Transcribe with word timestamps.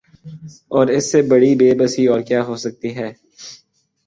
اور 0.69 0.85
اس 0.87 1.11
سے 1.11 1.21
بڑی 1.23 1.51
بے 1.55 1.69
بسی 1.79 2.03
اور 2.07 2.21
کیا 2.21 2.41
ہو 2.43 2.55
سکتی 2.57 2.95
ہے 2.95 3.09